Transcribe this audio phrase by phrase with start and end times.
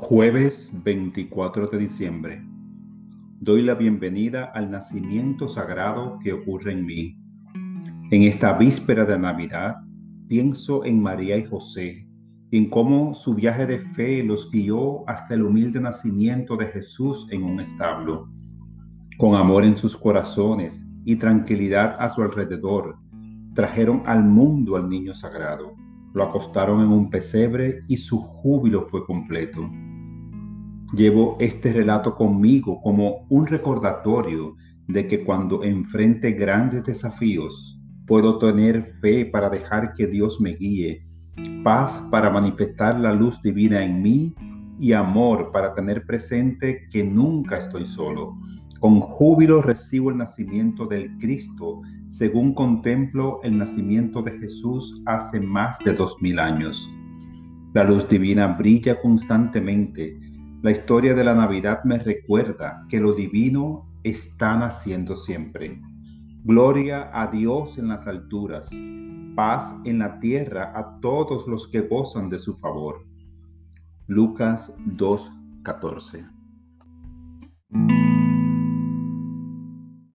[0.00, 2.40] Jueves 24 de diciembre.
[3.40, 7.18] Doy la bienvenida al nacimiento sagrado que ocurre en mí.
[8.12, 9.78] En esta víspera de Navidad
[10.28, 12.06] pienso en María y José,
[12.52, 17.42] en cómo su viaje de fe los guió hasta el humilde nacimiento de Jesús en
[17.42, 18.28] un establo.
[19.18, 22.96] Con amor en sus corazones y tranquilidad a su alrededor,
[23.52, 25.74] trajeron al mundo al niño sagrado.
[26.14, 29.68] Lo acostaron en un pesebre y su júbilo fue completo.
[30.94, 38.84] Llevo este relato conmigo como un recordatorio de que cuando enfrente grandes desafíos, puedo tener
[39.00, 41.04] fe para dejar que Dios me guíe,
[41.62, 44.34] paz para manifestar la luz divina en mí
[44.80, 48.34] y amor para tener presente que nunca estoy solo.
[48.80, 55.78] Con júbilo recibo el nacimiento del Cristo, según contemplo el nacimiento de Jesús hace más
[55.80, 56.88] de dos mil años.
[57.74, 60.18] La luz divina brilla constantemente
[60.60, 65.80] la historia de la Navidad me recuerda que lo divino está naciendo siempre.
[66.42, 68.68] Gloria a Dios en las alturas,
[69.36, 73.06] paz en la tierra a todos los que gozan de su favor.
[74.08, 76.37] Lucas 2:14